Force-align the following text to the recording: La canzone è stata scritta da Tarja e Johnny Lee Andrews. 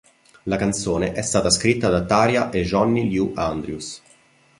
La 0.45 0.55
canzone 0.55 1.11
è 1.11 1.21
stata 1.21 1.51
scritta 1.51 1.87
da 1.89 2.03
Tarja 2.03 2.49
e 2.49 2.63
Johnny 2.63 3.07
Lee 3.07 3.33
Andrews. 3.35 4.01